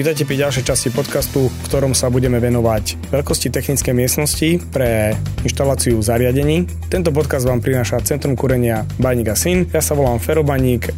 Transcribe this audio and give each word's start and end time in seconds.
Vítajte 0.00 0.24
pri 0.24 0.40
ďalšej 0.40 0.64
časti 0.64 0.88
podcastu, 0.96 1.52
v 1.52 1.60
ktorom 1.68 1.92
sa 1.92 2.08
budeme 2.08 2.40
venovať 2.40 3.12
veľkosti 3.12 3.52
technickej 3.52 3.92
miestnosti 3.92 4.56
pre 4.72 5.12
inštaláciu 5.44 6.00
zariadení. 6.00 6.64
Tento 6.88 7.12
podcast 7.12 7.44
vám 7.44 7.60
prináša 7.60 8.00
Centrum 8.00 8.32
kúrenia 8.32 8.88
Baník 8.96 9.28
a 9.28 9.36
Syn. 9.36 9.68
Ja 9.68 9.84
sa 9.84 9.92
volám 9.92 10.16
Fero 10.16 10.40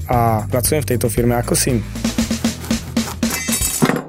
a 0.06 0.46
pracujem 0.46 0.86
v 0.86 0.90
tejto 0.94 1.10
firme 1.10 1.34
ako 1.34 1.58
Syn. 1.58 1.82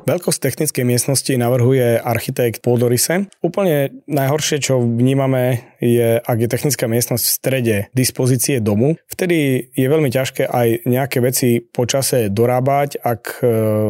Veľkosť 0.03 0.39
technickej 0.43 0.83
miestnosti 0.83 1.31
navrhuje 1.31 1.95
architekt 1.95 2.59
Pôdorise. 2.59 3.31
Úplne 3.39 4.03
najhoršie, 4.03 4.59
čo 4.59 4.83
vnímame, 4.83 5.63
je, 5.79 6.19
ak 6.19 6.37
je 6.43 6.51
technická 6.51 6.91
miestnosť 6.91 7.23
v 7.23 7.35
strede 7.35 7.75
dispozície 7.95 8.59
domu. 8.59 8.99
Vtedy 9.07 9.71
je 9.71 9.87
veľmi 9.87 10.11
ťažké 10.11 10.43
aj 10.43 10.83
nejaké 10.83 11.23
veci 11.23 11.63
počase 11.63 12.27
dorábať, 12.27 12.99
ak 12.99 13.23
e, 13.39 13.45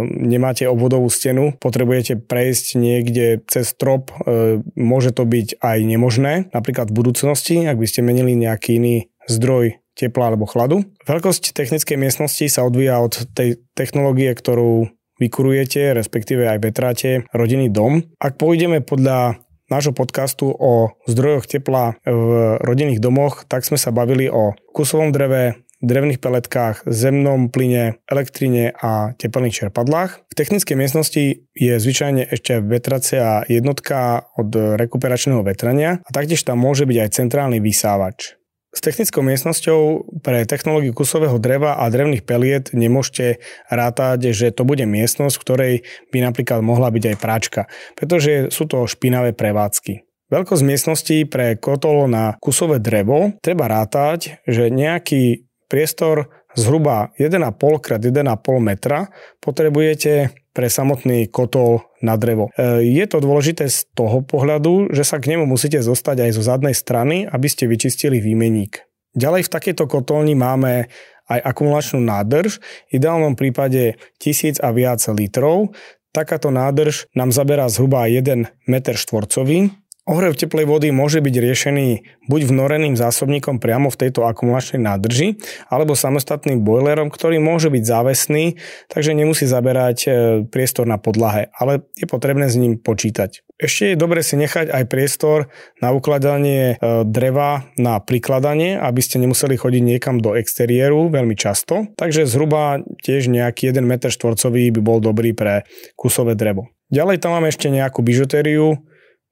nemáte 0.06 0.70
obvodovú 0.70 1.10
stenu, 1.10 1.58
potrebujete 1.58 2.22
prejsť 2.22 2.66
niekde 2.78 3.42
cez 3.50 3.74
strop, 3.74 4.14
e, 4.14 4.62
môže 4.78 5.18
to 5.18 5.26
byť 5.26 5.66
aj 5.66 5.78
nemožné, 5.82 6.54
napríklad 6.54 6.94
v 6.94 6.98
budúcnosti, 7.02 7.66
ak 7.66 7.82
by 7.82 7.88
ste 7.90 8.06
menili 8.06 8.38
nejaký 8.38 8.78
iný 8.78 9.10
zdroj 9.26 9.82
tepla 9.94 10.34
alebo 10.34 10.50
chladu. 10.50 10.86
Veľkosť 11.06 11.54
technickej 11.54 11.98
miestnosti 11.98 12.46
sa 12.50 12.66
odvíja 12.66 12.98
od 13.02 13.30
tej 13.34 13.62
technológie, 13.78 14.34
ktorú 14.34 14.90
vykurujete, 15.20 15.94
respektíve 15.94 16.48
aj 16.50 16.60
vetráte 16.62 17.10
rodinný 17.34 17.70
dom. 17.70 18.04
Ak 18.18 18.38
pôjdeme 18.38 18.82
podľa 18.82 19.42
nášho 19.72 19.96
podcastu 19.96 20.52
o 20.54 20.94
zdrojoch 21.10 21.50
tepla 21.50 21.98
v 22.06 22.60
rodinných 22.62 23.02
domoch, 23.02 23.48
tak 23.48 23.66
sme 23.66 23.80
sa 23.80 23.90
bavili 23.90 24.30
o 24.30 24.54
kusovom 24.76 25.10
dreve, 25.10 25.64
drevných 25.84 26.24
peletkách, 26.24 26.88
zemnom 26.88 27.52
plyne, 27.52 28.00
elektrine 28.08 28.72
a 28.72 29.12
teplných 29.20 29.68
čerpadlách. 29.68 30.32
V 30.32 30.34
technickej 30.34 30.80
miestnosti 30.80 31.24
je 31.52 31.74
zvyčajne 31.76 32.24
ešte 32.32 32.64
vetracia 32.64 33.44
jednotka 33.52 34.32
od 34.40 34.80
rekuperačného 34.80 35.44
vetrania 35.44 36.00
a 36.00 36.10
taktiež 36.16 36.40
tam 36.48 36.64
môže 36.64 36.88
byť 36.88 36.98
aj 37.04 37.10
centrálny 37.20 37.60
vysávač. 37.60 38.40
S 38.74 38.82
technickou 38.82 39.22
miestnosťou 39.22 40.10
pre 40.26 40.50
technológiu 40.50 40.98
kusového 40.98 41.38
dreva 41.38 41.78
a 41.78 41.94
drevných 41.94 42.26
peliet 42.26 42.74
nemôžete 42.74 43.38
rátať, 43.70 44.34
že 44.34 44.50
to 44.50 44.66
bude 44.66 44.82
miestnosť, 44.82 45.36
v 45.38 45.44
ktorej 45.46 45.74
by 46.10 46.26
napríklad 46.26 46.66
mohla 46.66 46.90
byť 46.90 47.14
aj 47.14 47.18
práčka, 47.22 47.62
pretože 47.94 48.50
sú 48.50 48.66
to 48.66 48.90
špinavé 48.90 49.38
prevádzky. 49.38 50.02
Veľkosť 50.34 50.64
miestnosti 50.66 51.18
pre 51.30 51.54
kotol 51.62 52.10
na 52.10 52.34
kusové 52.42 52.82
drevo 52.82 53.38
treba 53.46 53.70
rátať, 53.70 54.42
že 54.50 54.74
nejaký 54.74 55.46
priestor 55.70 56.34
zhruba 56.58 57.14
1,5 57.22 57.54
x 57.78 57.86
1,5 58.02 58.10
metra 58.58 59.14
potrebujete 59.38 60.34
pre 60.54 60.70
samotný 60.70 61.28
kotol 61.34 61.82
na 62.00 62.14
drevo. 62.16 62.54
E, 62.54 62.86
je 62.86 63.06
to 63.10 63.18
dôležité 63.20 63.68
z 63.68 63.90
toho 63.98 64.22
pohľadu, 64.22 64.94
že 64.94 65.02
sa 65.02 65.18
k 65.18 65.34
nemu 65.34 65.50
musíte 65.50 65.82
zostať 65.82 66.30
aj 66.30 66.32
zo 66.38 66.44
zadnej 66.46 66.78
strany, 66.78 67.26
aby 67.26 67.48
ste 67.50 67.66
vyčistili 67.66 68.22
výmeník. 68.22 68.86
Ďalej 69.18 69.50
v 69.50 69.54
takejto 69.54 69.86
kotolni 69.90 70.34
máme 70.38 70.90
aj 71.30 71.40
akumulačnú 71.42 72.02
nádrž, 72.02 72.62
v 72.90 72.92
ideálnom 72.98 73.34
prípade 73.34 73.98
1000 74.22 74.62
a 74.62 74.70
viac 74.74 75.02
litrov. 75.14 75.74
Takáto 76.14 76.54
nádrž 76.54 77.10
nám 77.18 77.34
zaberá 77.34 77.66
zhruba 77.74 78.06
1 78.06 78.46
m 78.46 78.74
štvorcový 78.86 79.74
Ohrev 80.04 80.36
teplej 80.36 80.68
vody 80.68 80.92
môže 80.92 81.24
byť 81.24 81.32
riešený 81.32 81.88
buď 82.28 82.42
vnoreným 82.52 83.00
zásobníkom 83.00 83.64
priamo 83.64 83.88
v 83.88 84.00
tejto 84.04 84.28
akumulačnej 84.28 84.84
nádrži, 84.84 85.40
alebo 85.72 85.96
samostatným 85.96 86.60
boilerom, 86.60 87.08
ktorý 87.08 87.40
môže 87.40 87.72
byť 87.72 87.84
závesný, 87.88 88.60
takže 88.92 89.16
nemusí 89.16 89.48
zaberať 89.48 89.98
e, 90.04 90.10
priestor 90.44 90.92
na 90.92 91.00
podlahe, 91.00 91.56
ale 91.56 91.88
je 91.96 92.04
potrebné 92.04 92.52
s 92.52 92.60
ním 92.60 92.76
počítať. 92.76 93.48
Ešte 93.56 93.96
je 93.96 93.96
dobre 93.96 94.28
si 94.28 94.36
nechať 94.36 94.76
aj 94.76 94.92
priestor 94.92 95.48
na 95.80 95.96
ukladanie 95.96 96.76
e, 96.76 97.08
dreva 97.08 97.72
na 97.80 98.04
prikladanie, 98.04 98.76
aby 98.76 99.00
ste 99.00 99.24
nemuseli 99.24 99.56
chodiť 99.56 99.84
niekam 99.88 100.20
do 100.20 100.36
exteriéru 100.36 101.08
veľmi 101.16 101.40
často. 101.40 101.88
Takže 101.96 102.28
zhruba 102.28 102.84
tiež 103.08 103.32
nejaký 103.32 103.72
1 103.72 103.80
m 103.80 103.96
štvorcový 104.04 104.68
by 104.76 104.82
bol 104.84 105.00
dobrý 105.00 105.32
pre 105.32 105.64
kusové 105.96 106.36
drevo. 106.36 106.68
Ďalej 106.92 107.24
tam 107.24 107.40
máme 107.40 107.48
ešte 107.48 107.72
nejakú 107.72 108.04
bižutériu, 108.04 108.84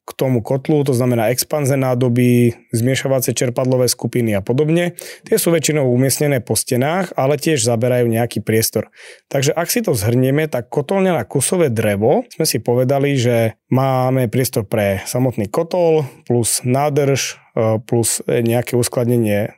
k 0.02 0.12
tomu 0.18 0.42
kotlu, 0.42 0.82
to 0.82 0.98
znamená 0.98 1.30
expanze 1.30 1.78
nádoby, 1.78 2.58
zmiešavacie 2.74 3.38
čerpadlové 3.38 3.86
skupiny 3.86 4.34
a 4.34 4.42
podobne. 4.42 4.98
Tie 5.24 5.38
sú 5.38 5.54
väčšinou 5.54 5.86
umiestnené 5.88 6.42
po 6.42 6.58
stenách, 6.58 7.14
ale 7.14 7.38
tiež 7.38 7.62
zaberajú 7.62 8.10
nejaký 8.10 8.42
priestor. 8.42 8.90
Takže 9.30 9.54
ak 9.54 9.68
si 9.70 9.86
to 9.86 9.94
zhrnieme, 9.94 10.50
tak 10.50 10.74
kotolňa 10.74 11.22
na 11.22 11.24
kusové 11.24 11.70
drevo 11.70 12.26
sme 12.34 12.46
si 12.50 12.58
povedali, 12.58 13.14
že 13.14 13.62
máme 13.70 14.26
priestor 14.28 14.66
pre 14.66 15.06
samotný 15.06 15.48
kotol 15.48 16.10
plus 16.26 16.66
nádrž 16.66 17.38
e, 17.54 17.78
plus 17.86 18.26
nejaké 18.26 18.74
uskladnenie 18.74 19.40
e, 19.48 19.50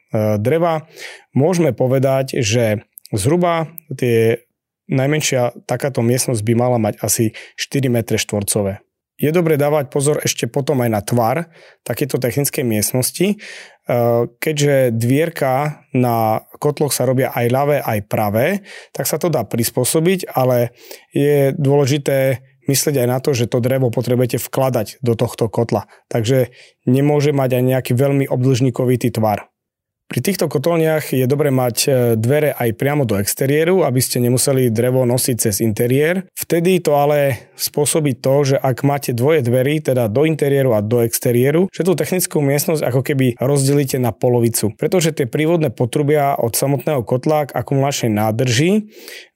dreva. 0.43 0.91
Môžeme 1.31 1.71
povedať, 1.71 2.43
že 2.43 2.83
zhruba 3.15 3.71
tie 3.95 4.43
najmenšia 4.91 5.55
takáto 5.63 6.03
miestnosť 6.03 6.41
by 6.43 6.53
mala 6.53 6.77
mať 6.77 6.99
asi 6.99 7.31
4 7.55 7.87
m 7.87 7.97
štvorcové. 8.03 8.83
Je 9.23 9.31
dobre 9.31 9.55
dávať 9.55 9.87
pozor 9.87 10.19
ešte 10.19 10.51
potom 10.51 10.83
aj 10.83 10.89
na 10.91 10.99
tvar 10.99 11.47
takéto 11.87 12.19
technickej 12.19 12.67
miestnosti, 12.67 13.27
e, 13.31 13.35
keďže 14.27 14.91
dvierka 14.91 15.87
na 15.95 16.43
kotloch 16.59 16.91
sa 16.91 17.07
robia 17.07 17.31
aj 17.31 17.45
ľavé, 17.47 17.77
aj 17.79 17.99
pravé, 18.11 18.47
tak 18.91 19.07
sa 19.07 19.15
to 19.15 19.31
dá 19.31 19.47
prispôsobiť, 19.47 20.27
ale 20.27 20.75
je 21.15 21.55
dôležité 21.55 22.43
myslieť 22.67 22.95
aj 22.99 23.07
na 23.07 23.19
to, 23.23 23.31
že 23.31 23.47
to 23.47 23.63
drevo 23.63 23.87
potrebujete 23.95 24.43
vkladať 24.43 24.99
do 24.99 25.15
tohto 25.15 25.47
kotla. 25.47 25.87
Takže 26.11 26.51
nemôže 26.83 27.31
mať 27.31 27.59
aj 27.59 27.63
nejaký 27.63 27.91
veľmi 27.95 28.27
obdĺžnikovitý 28.27 29.15
tvar. 29.15 29.52
Pri 30.13 30.19
týchto 30.21 30.45
kotolniach 30.45 31.09
je 31.09 31.25
dobre 31.25 31.49
mať 31.49 31.77
e, 31.83 31.89
dvere 32.19 32.53
aj 32.53 32.69
priamo 32.77 33.01
do 33.07 33.17
exteriéru, 33.17 33.81
aby 33.81 33.97
ste 33.97 34.21
nemuseli 34.21 34.69
drevo 34.69 35.07
nosiť 35.09 35.35
cez 35.39 35.63
interiér. 35.63 36.29
Vtedy 36.37 36.83
to 36.85 36.93
ale 36.93 37.49
spôsobí 37.57 38.21
to, 38.21 38.53
že 38.53 38.55
ak 38.61 38.85
máte 38.85 39.15
dvoje 39.15 39.41
dverí, 39.41 39.81
teda 39.81 40.11
do 40.11 40.27
interiéru 40.27 40.77
a 40.77 40.85
do 40.85 41.01
exteriéru, 41.01 41.65
že 41.73 41.81
tú 41.81 41.97
technickú 41.97 42.45
miestnosť 42.45 42.85
ako 42.85 43.01
keby 43.01 43.41
rozdelíte 43.41 43.97
na 43.97 44.13
polovicu. 44.13 44.75
Pretože 44.77 45.15
tie 45.17 45.25
prívodné 45.25 45.73
potrubia 45.73 46.37
od 46.37 46.53
samotného 46.53 47.01
kotla 47.01 47.49
k 47.49 47.55
akumulačnej 47.57 48.13
nádrži 48.13 48.85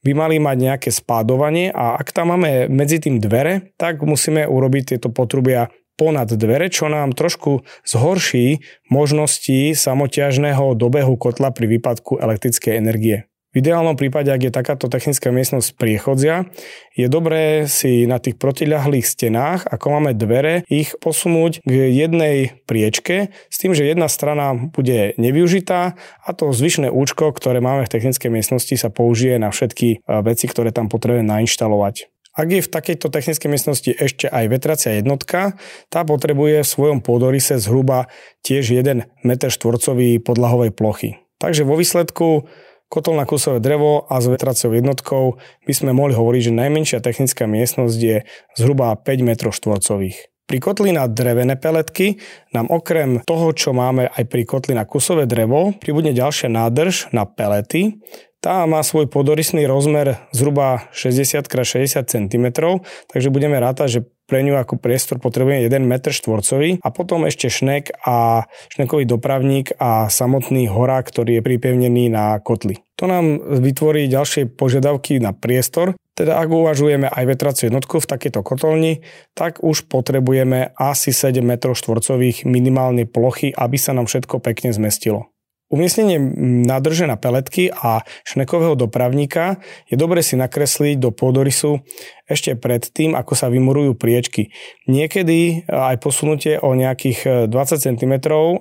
by 0.06 0.12
mali 0.14 0.38
mať 0.38 0.58
nejaké 0.62 0.90
spádovanie 0.94 1.74
a 1.74 1.98
ak 1.98 2.14
tam 2.14 2.38
máme 2.38 2.70
medzi 2.70 3.02
tým 3.02 3.18
dvere, 3.18 3.74
tak 3.82 4.06
musíme 4.06 4.46
urobiť 4.46 4.94
tieto 4.94 5.10
potrubia 5.10 5.74
ponad 5.98 6.30
dvere, 6.30 6.70
čo 6.70 6.88
nám 6.88 7.18
trošku 7.18 7.66
zhorší 7.84 8.62
možnosti 8.88 9.74
samotiažného 9.74 10.78
dobehu 10.78 11.18
kotla 11.18 11.50
pri 11.52 11.66
výpadku 11.78 12.22
elektrickej 12.22 12.78
energie. 12.78 13.28
V 13.58 13.66
ideálnom 13.66 13.98
prípade, 13.98 14.30
ak 14.30 14.44
je 14.44 14.52
takáto 14.54 14.86
technická 14.86 15.34
miestnosť 15.34 15.82
priechodzia, 15.82 16.46
je 16.94 17.10
dobré 17.10 17.66
si 17.66 18.06
na 18.06 18.22
tých 18.22 18.38
protiľahlých 18.38 19.02
stenách, 19.02 19.66
ako 19.66 19.98
máme 19.98 20.12
dvere, 20.14 20.62
ich 20.70 20.94
posunúť 21.02 21.66
k 21.66 21.72
jednej 21.90 22.60
priečke, 22.70 23.34
s 23.50 23.58
tým, 23.58 23.74
že 23.74 23.88
jedna 23.88 24.12
strana 24.14 24.54
bude 24.54 25.18
nevyužitá 25.18 25.98
a 25.98 26.30
to 26.38 26.54
zvyšné 26.54 26.94
účko, 26.94 27.34
ktoré 27.34 27.58
máme 27.58 27.88
v 27.88 27.94
technickej 27.98 28.30
miestnosti, 28.30 28.78
sa 28.78 28.94
použije 28.94 29.42
na 29.42 29.50
všetky 29.50 29.88
e, 29.90 29.98
veci, 30.22 30.46
ktoré 30.46 30.70
tam 30.70 30.86
potrebujeme 30.86 31.26
nainštalovať. 31.26 32.14
Ak 32.38 32.54
je 32.54 32.62
v 32.62 32.70
takejto 32.70 33.10
technickej 33.10 33.50
miestnosti 33.50 33.90
ešte 33.90 34.30
aj 34.30 34.46
vetracia 34.54 35.02
jednotka, 35.02 35.58
tá 35.90 36.06
potrebuje 36.06 36.62
v 36.62 36.70
svojom 36.70 37.00
pôdorise 37.02 37.58
zhruba 37.58 38.14
tiež 38.46 38.78
1 38.78 39.26
m 39.26 39.30
štvorcový 39.34 40.22
podlahovej 40.22 40.70
plochy. 40.70 41.18
Takže 41.42 41.66
vo 41.66 41.74
výsledku 41.74 42.46
kotol 42.94 43.18
na 43.18 43.26
kusové 43.26 43.58
drevo 43.58 44.06
a 44.06 44.22
s 44.22 44.30
vetraciou 44.30 44.70
jednotkou 44.78 45.42
by 45.66 45.74
sme 45.74 45.98
mohli 45.98 46.14
hovoriť, 46.14 46.54
že 46.54 46.60
najmenšia 46.62 47.00
technická 47.02 47.50
miestnosť 47.50 47.98
je 47.98 48.18
zhruba 48.54 48.94
5 48.94 49.26
m 49.26 49.32
štvorcových. 49.34 50.18
Pri 50.48 50.64
kotli 50.64 50.96
na 50.96 51.12
drevené 51.12 51.60
peletky 51.60 52.24
nám 52.56 52.72
okrem 52.72 53.20
toho, 53.28 53.52
čo 53.52 53.76
máme 53.76 54.08
aj 54.08 54.24
pri 54.32 54.48
kotli 54.48 54.72
na 54.72 54.88
kusové 54.88 55.28
drevo, 55.28 55.76
pribudne 55.76 56.16
ďalšia 56.16 56.48
nádrž 56.48 57.12
na 57.12 57.28
pelety, 57.28 58.00
tá 58.42 58.64
má 58.70 58.86
svoj 58.86 59.10
podorisný 59.10 59.66
rozmer 59.66 60.22
zhruba 60.30 60.88
60 60.94 61.42
x 61.42 61.54
60 61.74 62.06
cm, 62.06 62.46
takže 63.10 63.34
budeme 63.34 63.58
rátať, 63.58 63.88
že 63.90 64.00
pre 64.28 64.44
ňu 64.44 64.60
ako 64.60 64.78
priestor 64.78 65.24
potrebujeme 65.24 65.64
1 65.64 65.88
m 65.88 65.94
štvorcový 66.04 66.84
a 66.84 66.88
potom 66.92 67.24
ešte 67.24 67.48
šnek 67.48 67.96
a 68.04 68.44
šnekový 68.76 69.08
dopravník 69.08 69.80
a 69.80 70.12
samotný 70.12 70.68
horák, 70.68 71.08
ktorý 71.08 71.40
je 71.40 71.46
pripevnený 71.48 72.12
na 72.12 72.36
kotli. 72.44 72.84
To 73.00 73.08
nám 73.08 73.40
vytvorí 73.64 74.12
ďalšie 74.12 74.52
požiadavky 74.52 75.24
na 75.24 75.32
priestor, 75.32 75.96
teda 76.18 76.42
ak 76.42 76.50
uvažujeme 76.50 77.08
aj 77.08 77.24
vetraciu 77.30 77.70
jednotku 77.70 78.02
v 78.02 78.10
takejto 78.10 78.42
kotolni, 78.42 79.06
tak 79.38 79.64
už 79.64 79.86
potrebujeme 79.86 80.74
asi 80.76 81.14
7 81.14 81.40
m 81.40 81.54
štvorcových 81.62 82.44
minimálnej 82.44 83.08
plochy, 83.08 83.54
aby 83.54 83.78
sa 83.80 83.94
nám 83.94 84.10
všetko 84.10 84.42
pekne 84.44 84.74
zmestilo. 84.74 85.30
Umiestnenie 85.68 86.16
nádrže 86.64 87.12
na 87.12 87.20
peletky 87.20 87.68
a 87.68 88.08
šnekového 88.24 88.80
dopravníka 88.80 89.60
je 89.92 90.00
dobre 90.00 90.24
si 90.24 90.40
nakresliť 90.40 90.96
do 90.96 91.12
pôdorysu 91.12 91.84
ešte 92.24 92.56
pred 92.56 92.88
tým, 92.88 93.20
ako 93.20 93.36
sa 93.36 93.52
vymurujú 93.52 94.00
priečky. 94.00 94.56
Niekedy 94.88 95.68
aj 95.68 96.00
posunutie 96.00 96.56
o 96.56 96.72
nejakých 96.72 97.52
20 97.52 97.84
cm 97.84 98.14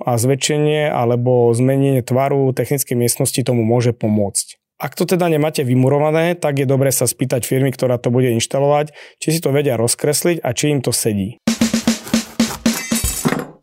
a 0.03 0.11
zväčšenie 0.19 0.91
alebo 0.91 1.47
zmenenie 1.55 2.03
tvaru 2.03 2.51
technickej 2.51 2.99
miestnosti 2.99 3.39
tomu 3.39 3.63
môže 3.63 3.95
pomôcť. 3.95 4.59
Ak 4.75 4.99
to 4.99 5.07
teda 5.07 5.31
nemáte 5.31 5.63
vymurované, 5.63 6.35
tak 6.35 6.59
je 6.59 6.67
dobre 6.67 6.91
sa 6.91 7.07
spýtať 7.07 7.47
firmy, 7.47 7.71
ktorá 7.71 7.95
to 8.03 8.11
bude 8.11 8.35
inštalovať, 8.35 8.91
či 9.23 9.31
si 9.31 9.39
to 9.39 9.55
vedia 9.55 9.79
rozkresliť 9.79 10.43
a 10.43 10.51
či 10.51 10.75
im 10.75 10.83
to 10.83 10.91
sedí. 10.91 11.39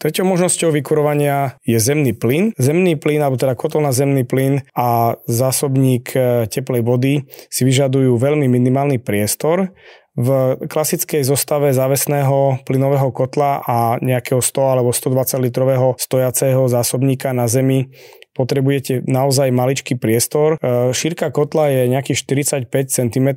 Tretou 0.05 0.29
možnosťou 0.29 0.69
vykurovania 0.69 1.57
je 1.65 1.81
zemný 1.81 2.13
plyn. 2.13 2.53
Zemný 2.61 3.01
plyn, 3.01 3.25
alebo 3.25 3.41
teda 3.41 3.57
kotol 3.57 3.81
na 3.81 3.89
zemný 3.89 4.29
plyn 4.29 4.61
a 4.77 5.17
zásobník 5.25 6.13
e, 6.13 6.45
teplej 6.45 6.85
vody 6.85 7.25
si 7.49 7.65
vyžadujú 7.65 8.13
veľmi 8.21 8.45
minimálny 8.45 9.01
priestor. 9.01 9.73
V 10.13 10.61
klasickej 10.69 11.25
zostave 11.25 11.73
závesného 11.73 12.61
plynového 12.69 13.09
kotla 13.17 13.65
a 13.65 13.97
nejakého 14.05 14.45
100 14.45 14.77
alebo 14.77 14.93
120 14.93 15.41
litrového 15.41 15.97
stojaceho 15.97 16.69
zásobníka 16.69 17.33
na 17.33 17.49
zemi 17.49 17.89
potrebujete 18.35 19.07
naozaj 19.07 19.55
maličký 19.55 19.95
priestor. 19.95 20.59
E, 20.59 20.91
šírka 20.91 21.31
kotla 21.31 21.71
je 21.71 21.83
nejakých 21.89 22.19
45 22.67 22.91
cm, 22.91 23.29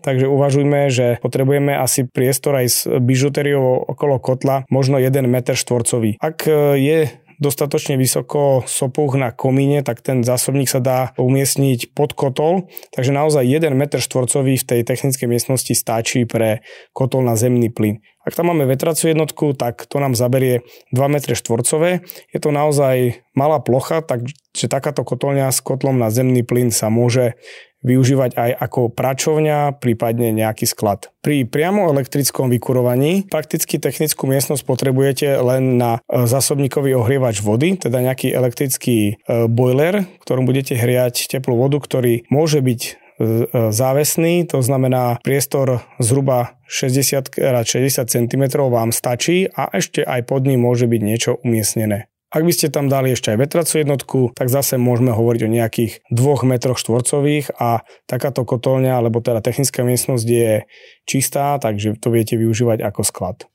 takže 0.00 0.26
uvažujme, 0.30 0.88
že 0.88 1.18
potrebujeme 1.20 1.74
asi 1.74 2.06
priestor 2.06 2.62
aj 2.62 2.66
s 2.70 2.78
bižuteriou 2.86 3.90
okolo 3.90 4.22
kotla, 4.22 4.64
možno 4.70 4.96
1 5.02 5.10
m 5.26 5.36
štvorcový. 5.42 6.16
Ak 6.22 6.46
e, 6.46 6.78
je 6.78 6.98
dostatočne 7.38 7.98
vysoko 7.98 8.62
sopuch 8.66 9.16
na 9.18 9.30
komíne, 9.30 9.82
tak 9.82 10.02
ten 10.02 10.22
zásobník 10.22 10.68
sa 10.70 10.80
dá 10.82 10.98
umiestniť 11.16 11.94
pod 11.94 12.12
kotol, 12.12 12.70
takže 12.94 13.14
naozaj 13.14 13.44
1 13.46 13.74
m 13.74 13.84
štvorcový 13.86 14.54
v 14.58 14.64
tej 14.64 14.80
technickej 14.82 15.28
miestnosti 15.30 15.72
stačí 15.74 16.26
pre 16.26 16.64
kotol 16.92 17.26
na 17.26 17.34
zemný 17.34 17.70
plyn. 17.70 18.02
Ak 18.24 18.32
tam 18.32 18.48
máme 18.48 18.64
vetracú 18.64 19.12
jednotku, 19.12 19.52
tak 19.52 19.84
to 19.84 20.00
nám 20.00 20.16
zaberie 20.16 20.64
2 20.96 21.12
m 21.12 21.16
štvorcové. 21.20 22.00
Je 22.32 22.40
to 22.40 22.48
naozaj 22.48 23.20
malá 23.36 23.60
plocha, 23.60 24.00
takže 24.00 24.64
takáto 24.64 25.04
kotolňa 25.04 25.52
s 25.52 25.60
kotlom 25.60 26.00
na 26.00 26.08
zemný 26.08 26.40
plyn 26.40 26.72
sa 26.72 26.88
môže 26.88 27.36
využívať 27.84 28.34
aj 28.34 28.50
ako 28.64 28.90
pračovňa, 28.90 29.78
prípadne 29.78 30.32
nejaký 30.32 30.64
sklad. 30.64 31.12
Pri 31.20 31.44
priamo 31.44 31.86
elektrickom 31.92 32.48
vykurovaní 32.48 33.28
prakticky 33.28 33.76
technickú 33.76 34.24
miestnosť 34.24 34.64
potrebujete 34.64 35.28
len 35.38 35.76
na 35.76 36.00
e, 36.00 36.24
zásobníkový 36.24 36.96
ohrievač 36.96 37.44
vody, 37.44 37.76
teda 37.76 38.00
nejaký 38.00 38.32
elektrický 38.32 38.98
e, 38.98 39.12
boiler, 39.46 40.08
ktorom 40.24 40.48
budete 40.48 40.74
hriať 40.74 41.28
teplú 41.28 41.60
vodu, 41.60 41.76
ktorý 41.76 42.24
môže 42.32 42.64
byť 42.64 43.04
E, 43.14 43.46
závesný, 43.70 44.42
to 44.42 44.58
znamená 44.58 45.22
priestor 45.22 45.86
zhruba 46.02 46.58
60 46.66 47.30
x 47.30 47.38
60 47.38 48.10
cm 48.10 48.44
vám 48.66 48.90
stačí 48.90 49.46
a 49.46 49.70
ešte 49.70 50.02
aj 50.02 50.26
pod 50.26 50.42
ním 50.42 50.66
môže 50.66 50.90
byť 50.90 51.00
niečo 51.00 51.38
umiestnené. 51.46 52.10
Ak 52.34 52.42
by 52.42 52.50
ste 52.50 52.66
tam 52.66 52.90
dali 52.90 53.14
ešte 53.14 53.30
aj 53.30 53.46
vetracú 53.46 53.78
jednotku, 53.78 54.18
tak 54.34 54.50
zase 54.50 54.74
môžeme 54.74 55.14
hovoriť 55.14 55.40
o 55.46 55.54
nejakých 55.54 55.92
2 56.10 56.50
metroch 56.50 56.82
štvorcových 56.82 57.54
a 57.62 57.86
takáto 58.10 58.42
kotolňa, 58.42 58.98
alebo 58.98 59.22
teda 59.22 59.38
technická 59.38 59.86
miestnosť 59.86 60.26
je 60.26 60.66
čistá, 61.06 61.62
takže 61.62 61.94
to 62.02 62.10
viete 62.10 62.34
využívať 62.34 62.82
ako 62.82 63.06
sklad. 63.06 63.46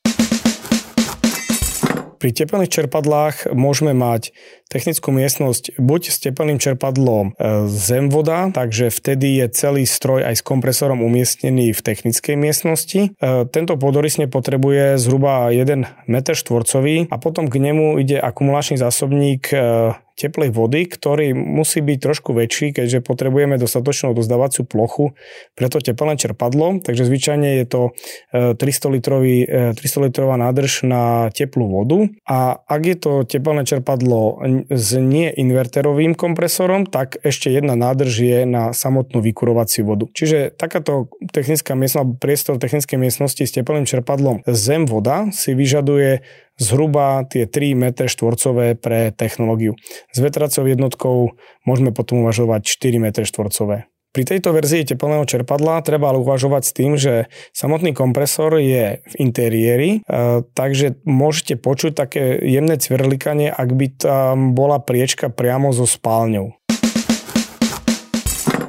Pri 2.20 2.36
tepelných 2.36 2.68
čerpadlách 2.68 3.56
môžeme 3.56 3.96
mať 3.96 4.36
technickú 4.68 5.16
miestnosť 5.16 5.80
buď 5.80 6.02
s 6.12 6.18
tepelným 6.20 6.60
čerpadlom 6.60 7.32
e, 7.32 7.66
zemvoda, 7.72 8.52
takže 8.52 8.92
vtedy 8.92 9.40
je 9.40 9.46
celý 9.56 9.84
stroj 9.88 10.28
aj 10.28 10.36
s 10.38 10.46
kompresorom 10.46 11.00
umiestnený 11.00 11.72
v 11.72 11.80
technickej 11.80 12.36
miestnosti. 12.36 13.00
E, 13.00 13.10
tento 13.50 13.80
podorysne 13.80 14.28
potrebuje 14.28 15.00
zhruba 15.00 15.50
1 15.50 16.12
m 16.12 16.16
štvorcový 16.20 17.08
a 17.08 17.16
potom 17.18 17.48
k 17.48 17.56
nemu 17.58 17.98
ide 18.04 18.20
akumulačný 18.20 18.76
zásobník 18.76 19.56
e, 19.56 19.58
teplej 20.20 20.52
vody, 20.52 20.84
ktorý 20.84 21.32
musí 21.32 21.80
byť 21.80 21.98
trošku 22.04 22.36
väčší, 22.36 22.76
keďže 22.76 23.00
potrebujeme 23.00 23.56
dostatočnú 23.56 24.12
dozdávaciu 24.12 24.68
plochu 24.68 25.16
pre 25.56 25.72
to 25.72 25.80
teplné 25.80 26.20
čerpadlo, 26.20 26.84
takže 26.84 27.08
zvyčajne 27.08 27.64
je 27.64 27.66
to 27.66 27.82
300, 28.36 28.60
litrový, 28.92 29.48
300 29.48 30.06
litrová 30.12 30.36
nádrž 30.36 30.84
na 30.84 31.32
teplú 31.32 31.72
vodu 31.72 32.12
a 32.28 32.60
ak 32.68 32.82
je 32.84 32.98
to 33.00 33.12
teplné 33.24 33.64
čerpadlo 33.64 34.44
s 34.68 35.00
neinverterovým 35.00 36.20
kompresorom, 36.20 36.84
tak 36.84 37.16
ešte 37.24 37.48
jedna 37.48 37.80
nádrž 37.80 38.14
je 38.20 38.40
na 38.44 38.76
samotnú 38.76 39.24
vykurovaciu 39.24 39.88
vodu. 39.88 40.12
Čiže 40.12 40.52
takáto 40.52 41.08
technická 41.32 41.80
miestnosť, 41.80 42.20
priestor 42.20 42.60
technickej 42.60 43.00
miestnosti 43.00 43.44
s 43.46 43.56
teplným 43.56 43.88
čerpadlom 43.88 44.44
zem 44.50 44.84
voda 44.84 45.32
si 45.32 45.56
vyžaduje 45.56 46.22
zhruba 46.60 47.24
tie 47.26 47.48
3 47.48 47.74
m 47.74 47.84
štvorcové 47.96 48.76
pre 48.76 49.16
technológiu. 49.16 49.80
S 50.12 50.20
vetracou 50.20 50.68
jednotkou 50.68 51.40
môžeme 51.64 51.96
potom 51.96 52.28
uvažovať 52.28 52.68
4 52.68 53.00
m 53.00 53.08
štvorcové. 53.16 53.88
Pri 54.10 54.26
tejto 54.26 54.58
verzii 54.58 54.90
teplného 54.90 55.22
čerpadla 55.22 55.86
treba 55.86 56.10
ale 56.10 56.18
uvažovať 56.26 56.64
s 56.66 56.72
tým, 56.74 56.98
že 56.98 57.30
samotný 57.54 57.94
kompresor 57.94 58.58
je 58.58 59.06
v 59.06 59.14
interiéri, 59.22 60.02
e, 60.02 60.42
takže 60.42 60.98
môžete 61.06 61.62
počuť 61.62 61.94
také 61.94 62.42
jemné 62.42 62.82
cvrlikanie, 62.82 63.54
ak 63.54 63.70
by 63.70 63.88
tam 64.02 64.58
bola 64.58 64.82
priečka 64.82 65.30
priamo 65.30 65.70
so 65.70 65.86
spálňou. 65.86 66.58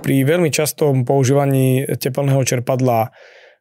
Pri 0.04 0.16
veľmi 0.28 0.52
častom 0.52 1.08
používaní 1.08 1.88
teplného 1.88 2.44
čerpadla 2.44 3.08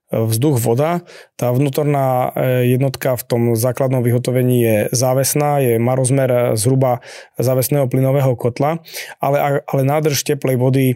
vzduch, 0.10 0.58
voda. 0.58 1.06
Tá 1.38 1.54
vnútorná 1.54 2.34
e, 2.34 2.74
jednotka 2.74 3.14
v 3.14 3.24
tom 3.24 3.42
základnom 3.54 4.02
vyhotovení 4.02 4.58
je 4.62 4.78
závesná, 4.90 5.62
je, 5.62 5.78
má 5.78 5.94
rozmer 5.94 6.58
zhruba 6.58 7.06
závesného 7.38 7.86
plynového 7.86 8.34
kotla, 8.34 8.82
ale, 9.22 9.62
ale 9.64 9.82
nádrž 9.86 10.26
teplej 10.26 10.58
vody 10.58 10.86
e, 10.92 10.96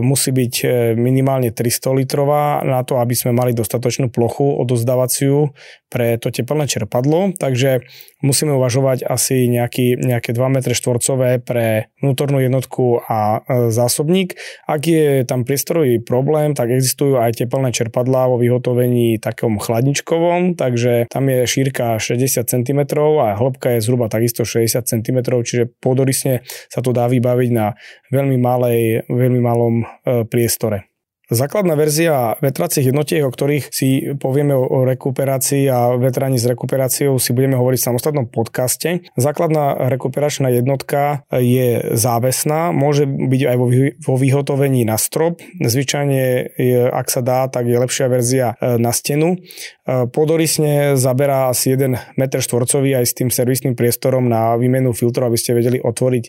musí 0.00 0.32
byť 0.32 0.54
e, 0.64 0.66
minimálne 0.96 1.52
300 1.52 2.00
litrová 2.00 2.64
na 2.64 2.80
to, 2.82 2.96
aby 2.96 3.12
sme 3.12 3.36
mali 3.36 3.52
dostatočnú 3.52 4.08
plochu 4.08 4.48
odozdávaciu 4.64 5.52
pre 5.88 6.20
to 6.20 6.28
teplné 6.28 6.68
čerpadlo, 6.68 7.32
takže 7.36 7.84
musíme 8.20 8.52
uvažovať 8.54 9.08
asi 9.08 9.48
nejaký, 9.48 9.96
nejaké 9.98 10.36
2 10.36 10.40
m 10.40 10.56
štvorcové 10.60 11.40
pre 11.40 11.88
vnútornú 12.04 12.44
jednotku 12.44 13.02
a 13.08 13.42
zásobník. 13.72 14.36
Ak 14.68 14.84
je 14.84 15.24
tam 15.24 15.48
priestorový 15.48 16.04
problém, 16.04 16.52
tak 16.52 16.68
existujú 16.72 17.16
aj 17.18 17.40
teplné 17.40 17.72
čerpadlá 17.72 18.28
vo 18.28 18.36
vyhotovení 18.36 19.16
takom 19.22 19.56
chladničkovom, 19.56 20.58
takže 20.58 21.08
tam 21.08 21.30
je 21.30 21.48
šírka 21.48 21.96
60 21.96 22.44
cm 22.44 22.80
a 23.20 23.38
hĺbka 23.38 23.78
je 23.78 23.84
zhruba 23.84 24.10
takisto 24.10 24.44
60 24.44 24.84
cm, 24.84 25.18
čiže 25.44 25.70
pôdorysne 25.80 26.44
sa 26.68 26.80
to 26.84 26.92
dá 26.92 27.08
vybaviť 27.08 27.50
na 27.54 27.72
veľmi, 28.12 28.36
malej, 28.36 29.08
veľmi 29.08 29.40
malom 29.40 29.74
e, 29.82 30.24
priestore. 30.28 30.87
Základná 31.28 31.76
verzia 31.76 32.40
vetracích 32.40 32.88
jednotiek, 32.88 33.20
o 33.20 33.28
ktorých 33.28 33.68
si 33.68 34.16
povieme 34.16 34.56
o 34.56 34.88
rekuperácii 34.88 35.68
a 35.68 35.92
vetraní 36.00 36.40
s 36.40 36.48
rekuperáciou 36.48 37.20
si 37.20 37.36
budeme 37.36 37.52
hovoriť 37.52 37.76
v 37.76 37.88
samostatnom 37.92 38.26
podcaste. 38.32 39.04
Základná 39.12 39.76
rekuperačná 39.92 40.48
jednotka 40.48 41.28
je 41.28 41.84
závesná, 41.92 42.72
môže 42.72 43.04
byť 43.04 43.42
aj 43.44 43.56
vo 44.00 44.14
vyhotovení 44.16 44.88
na 44.88 44.96
strop. 44.96 45.44
Zvyčajne, 45.60 46.48
ak 46.96 47.12
sa 47.12 47.20
dá, 47.20 47.44
tak 47.52 47.68
je 47.68 47.76
lepšia 47.76 48.08
verzia 48.08 48.56
e, 48.56 48.80
na 48.80 48.96
stenu. 48.96 49.36
E, 49.36 50.08
Podorysne 50.08 50.96
zaberá 50.96 51.52
asi 51.52 51.76
1 51.76 52.16
m 52.16 52.22
štvorcový 52.24 52.96
aj 52.96 53.04
s 53.04 53.12
tým 53.12 53.28
servisným 53.28 53.76
priestorom 53.76 54.24
na 54.32 54.56
výmenu 54.56 54.96
filtrov, 54.96 55.28
aby 55.28 55.36
ste 55.36 55.52
vedeli 55.52 55.76
otvoriť 55.76 56.24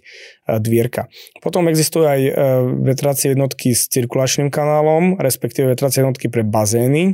dvierka. 0.58 1.06
Potom 1.46 1.70
existujú 1.70 2.10
aj 2.10 2.22
vetracie 2.82 3.38
jednotky 3.38 3.78
s 3.78 3.86
cirkulačným 3.94 4.50
kanálom, 4.50 5.22
respektíve 5.22 5.70
vetracie 5.70 6.02
jednotky 6.02 6.32
pre 6.34 6.42
bazény. 6.42 7.14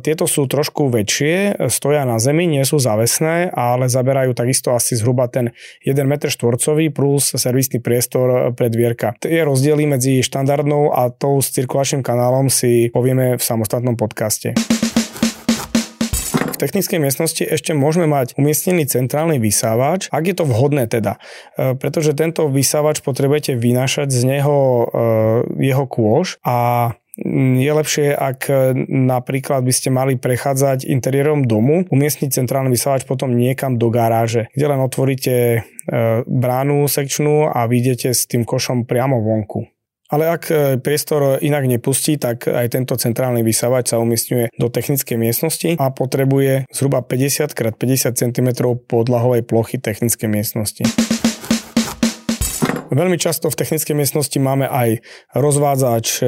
tieto 0.00 0.24
sú 0.24 0.48
trošku 0.48 0.88
väčšie, 0.88 1.68
stoja 1.68 2.08
na 2.08 2.16
zemi, 2.16 2.48
nie 2.48 2.64
sú 2.64 2.80
zavesné, 2.80 3.52
ale 3.52 3.92
zaberajú 3.92 4.32
takisto 4.32 4.72
asi 4.72 4.96
zhruba 4.96 5.28
ten 5.28 5.52
1 5.84 5.92
m 6.08 6.14
štvorcový 6.16 6.88
plus 6.88 7.36
servisný 7.36 7.84
priestor 7.84 8.56
pre 8.56 8.72
dvierka. 8.72 9.12
Tie 9.20 9.44
rozdiely 9.44 9.84
medzi 9.84 10.24
štandardnou 10.24 10.96
a 10.96 11.12
tou 11.12 11.42
s 11.44 11.52
cirkulačným 11.52 12.00
kanálom 12.00 12.48
si 12.48 12.88
povieme 12.88 13.36
v 13.36 13.42
samostatnom 13.42 13.98
podcaste 13.98 14.56
v 16.58 16.66
technickej 16.66 16.98
miestnosti 16.98 17.46
ešte 17.46 17.70
môžeme 17.70 18.10
mať 18.10 18.34
umiestnený 18.34 18.90
centrálny 18.90 19.38
vysávač, 19.38 20.10
ak 20.10 20.24
je 20.26 20.34
to 20.34 20.44
vhodné 20.44 20.90
teda. 20.90 21.22
E, 21.54 21.78
pretože 21.78 22.18
tento 22.18 22.50
vysávač 22.50 22.98
potrebujete 22.98 23.54
vynášať 23.54 24.10
z 24.10 24.22
neho 24.26 24.58
e, 24.58 24.84
jeho 25.62 25.86
kôž 25.86 26.42
a 26.42 26.90
je 27.58 27.72
lepšie, 27.74 28.14
ak 28.14 28.46
napríklad 28.86 29.66
by 29.66 29.72
ste 29.74 29.90
mali 29.90 30.14
prechádzať 30.14 30.86
interiérom 30.86 31.42
domu, 31.50 31.82
umiestniť 31.90 32.30
centrálny 32.30 32.70
vysávač 32.70 33.02
potom 33.10 33.34
niekam 33.34 33.74
do 33.74 33.90
garáže, 33.90 34.46
kde 34.54 34.66
len 34.70 34.78
otvoríte 34.78 35.34
e, 35.34 35.60
bránu 36.22 36.86
sekčnú 36.86 37.50
a 37.50 37.66
vyjdete 37.66 38.14
s 38.14 38.30
tým 38.30 38.46
košom 38.46 38.86
priamo 38.86 39.18
vonku. 39.18 39.77
Ale 40.08 40.24
ak 40.32 40.42
e, 40.48 40.54
priestor 40.80 41.36
inak 41.44 41.68
nepustí, 41.68 42.16
tak 42.16 42.48
aj 42.48 42.72
tento 42.72 42.96
centrálny 42.96 43.44
vysávač 43.44 43.92
sa 43.92 44.00
umiestňuje 44.00 44.56
do 44.56 44.72
technickej 44.72 45.16
miestnosti 45.20 45.70
a 45.76 45.92
potrebuje 45.92 46.64
zhruba 46.72 47.04
50 47.04 47.52
x 47.52 47.60
50 47.76 48.16
cm 48.16 48.48
podlahovej 48.88 49.44
plochy 49.44 49.76
technickej 49.76 50.28
miestnosti. 50.32 50.84
Veľmi 52.88 53.20
často 53.20 53.52
v 53.52 53.58
technickej 53.58 53.92
miestnosti 53.92 54.38
máme 54.40 54.64
aj 54.64 55.04
rozvádzač 55.36 56.06
e, 56.18 56.26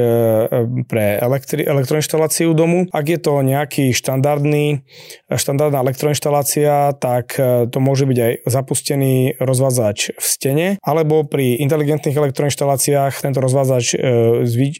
pre 0.85 1.17
elektri- 1.17 1.65
elektroinštaláciu 1.65 2.53
domu. 2.53 2.85
Ak 2.93 3.09
je 3.09 3.17
to 3.17 3.41
nejaký 3.41 3.89
štandardný, 3.97 4.85
štandardná 5.25 5.81
elektroinštalácia, 5.81 6.93
tak 7.01 7.33
e, 7.41 7.65
to 7.65 7.81
môže 7.81 8.05
byť 8.05 8.17
aj 8.21 8.33
zapustený 8.45 9.41
rozvádzač 9.41 10.13
v 10.13 10.25
stene, 10.25 10.67
alebo 10.85 11.25
pri 11.25 11.57
inteligentných 11.65 12.13
elektroinštaláciách 12.13 13.25
tento 13.25 13.41
rozvádzač 13.41 13.85
e, 13.91 13.97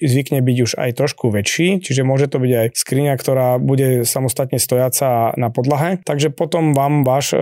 zvykne 0.06 0.46
byť 0.46 0.58
už 0.62 0.72
aj 0.78 0.90
trošku 0.94 1.34
väčší, 1.34 1.82
čiže 1.82 2.06
môže 2.06 2.30
to 2.30 2.38
byť 2.38 2.52
aj 2.54 2.68
skriňa, 2.78 3.14
ktorá 3.18 3.58
bude 3.58 4.06
samostatne 4.06 4.62
stojaca 4.62 5.34
na 5.34 5.50
podlahe. 5.50 5.98
Takže 6.06 6.30
potom 6.30 6.78
vám 6.78 7.02
váš 7.02 7.34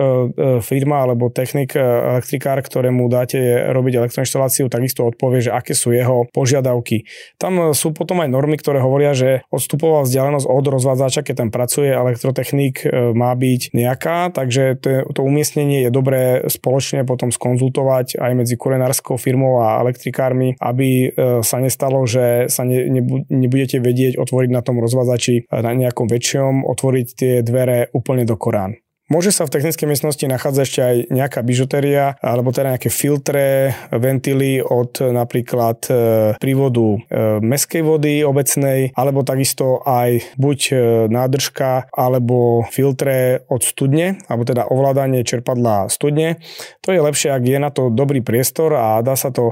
firma 0.64 1.04
alebo 1.04 1.28
technik, 1.28 1.76
elektrikár, 1.76 2.62
ktorému 2.64 3.04
dáte 3.12 3.68
robiť 3.68 4.00
elektroinštaláciu, 4.00 4.29
inštaláciu, 4.30 4.70
takisto 4.70 5.02
odpovie, 5.10 5.42
že 5.42 5.50
aké 5.50 5.74
sú 5.74 5.90
jeho 5.90 6.30
požiadavky. 6.30 7.10
Tam 7.34 7.58
e, 7.58 7.64
sú 7.74 7.90
potom 7.90 8.22
aj 8.22 8.30
normy, 8.30 8.54
ktoré 8.54 8.78
hovoria, 8.78 9.10
že 9.10 9.42
odstupová 9.50 10.06
vzdialenosť 10.06 10.46
od 10.46 10.64
rozvádzača, 10.70 11.26
keď 11.26 11.34
tam 11.34 11.50
pracuje 11.50 11.90
elektrotechnik, 11.90 12.86
e, 12.86 13.10
má 13.10 13.34
byť 13.34 13.74
nejaká, 13.74 14.30
takže 14.30 14.78
to, 14.78 15.10
to 15.10 15.20
umiestnenie 15.26 15.82
je 15.82 15.90
dobré 15.90 16.46
spoločne 16.46 17.02
potom 17.02 17.34
skonzultovať 17.34 18.22
aj 18.22 18.32
medzi 18.38 18.54
kurenárskou 18.54 19.18
firmou 19.18 19.58
a 19.58 19.82
elektrikármi, 19.82 20.54
aby 20.62 21.10
e, 21.10 21.42
sa 21.42 21.58
nestalo, 21.58 22.06
že 22.06 22.46
sa 22.46 22.62
ne, 22.62 22.86
nebudete 23.26 23.82
vedieť 23.82 24.14
otvoriť 24.20 24.50
na 24.54 24.62
tom 24.62 24.78
rozvádzači 24.78 25.50
na 25.50 25.72
nejakom 25.74 26.06
väčšom, 26.06 26.62
otvoriť 26.68 27.06
tie 27.16 27.32
dvere 27.42 27.90
úplne 27.90 28.22
do 28.22 28.38
Korán. 28.38 28.78
Môže 29.10 29.34
sa 29.34 29.42
v 29.42 29.58
technickej 29.58 29.90
miestnosti 29.90 30.22
nachádzať 30.22 30.62
ešte 30.62 30.80
aj 30.86 30.96
nejaká 31.10 31.42
bižuteria 31.42 32.14
alebo 32.22 32.54
teda 32.54 32.78
nejaké 32.78 32.94
filtre, 32.94 33.74
ventily 33.90 34.62
od 34.62 35.02
napríklad 35.02 35.82
e, 35.90 35.94
prívodu 36.38 36.94
e, 36.94 36.98
meskej 37.42 37.82
vody 37.82 38.22
obecnej 38.22 38.94
alebo 38.94 39.26
takisto 39.26 39.82
aj 39.82 40.38
buď 40.38 40.58
e, 40.70 40.74
nádržka 41.10 41.90
alebo 41.90 42.62
filtre 42.70 43.42
od 43.50 43.66
studne 43.66 44.22
alebo 44.30 44.46
teda 44.46 44.70
ovládanie 44.70 45.26
čerpadla 45.26 45.90
studne. 45.90 46.38
To 46.86 46.94
je 46.94 47.02
lepšie, 47.02 47.34
ak 47.34 47.42
je 47.42 47.58
na 47.58 47.74
to 47.74 47.90
dobrý 47.90 48.22
priestor 48.22 48.78
a 48.78 49.02
dá 49.02 49.18
sa 49.18 49.34
to 49.34 49.50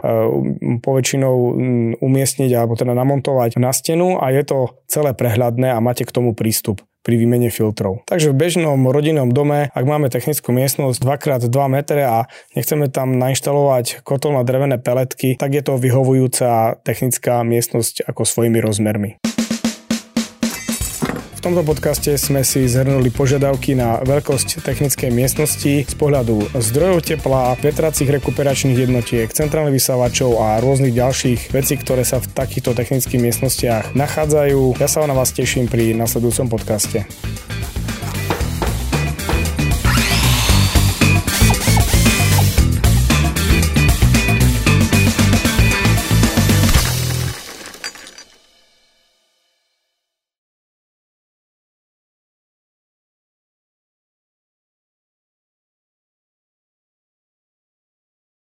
poväčšinou 0.87 1.35
umiestniť 1.99 2.50
alebo 2.55 2.79
teda 2.79 2.95
namontovať 2.95 3.59
na 3.59 3.75
stenu 3.75 4.23
a 4.23 4.31
je 4.31 4.47
to 4.47 4.79
celé 4.87 5.19
prehľadné 5.19 5.75
a 5.75 5.83
máte 5.83 6.07
k 6.07 6.15
tomu 6.15 6.31
prístup 6.38 6.79
pri 7.09 7.17
výmene 7.17 7.49
filtrov. 7.49 8.05
Takže 8.05 8.37
v 8.37 8.37
bežnom 8.37 8.77
rodinnom 8.93 9.33
dome, 9.33 9.73
ak 9.73 9.85
máme 9.88 10.12
technickú 10.12 10.53
miestnosť 10.53 11.00
2x2 11.00 11.57
metre 11.73 12.05
a 12.05 12.29
nechceme 12.53 12.93
tam 12.93 13.17
nainštalovať 13.17 14.05
kotol 14.05 14.37
na 14.37 14.45
drevené 14.45 14.77
peletky, 14.77 15.41
tak 15.41 15.57
je 15.57 15.65
to 15.65 15.81
vyhovujúca 15.81 16.77
technická 16.85 17.41
miestnosť 17.41 18.05
ako 18.05 18.29
svojimi 18.29 18.61
rozmermi. 18.61 19.17
V 21.38 21.47
tomto 21.47 21.62
podcaste 21.62 22.18
sme 22.18 22.42
si 22.42 22.66
zhrnuli 22.66 23.14
požiadavky 23.14 23.78
na 23.78 24.02
veľkosť 24.02 24.59
technickej 24.59 25.14
miestnosti 25.14 25.87
z 25.87 25.95
pohľadu 25.95 26.50
zdrojov 26.50 27.07
tepla, 27.07 27.54
vetracích 27.62 28.11
rekuperačných 28.11 28.75
jednotiek, 28.75 29.30
centrálnych 29.30 29.78
vysávačov 29.78 30.35
a 30.42 30.59
rôznych 30.59 30.99
ďalších 30.99 31.54
vecí, 31.54 31.78
ktoré 31.78 32.02
sa 32.02 32.18
v 32.18 32.26
takýchto 32.35 32.75
technických 32.75 33.23
miestnostiach 33.23 33.95
nachádzajú. 33.95 34.83
Ja 34.83 34.90
sa 34.90 35.07
na 35.07 35.14
vás 35.14 35.30
teším 35.30 35.71
pri 35.71 35.95
nasledujúcom 35.95 36.50
podcaste. 36.50 37.07